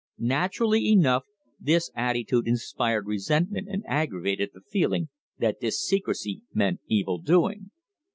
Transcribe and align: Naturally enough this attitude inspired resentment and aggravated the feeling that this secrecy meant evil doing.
Naturally 0.17 0.87
enough 0.89 1.25
this 1.59 1.91
attitude 1.93 2.47
inspired 2.47 3.05
resentment 3.05 3.67
and 3.69 3.83
aggravated 3.85 4.49
the 4.51 4.61
feeling 4.61 5.09
that 5.37 5.59
this 5.59 5.79
secrecy 5.79 6.41
meant 6.51 6.79
evil 6.87 7.19
doing. 7.19 7.69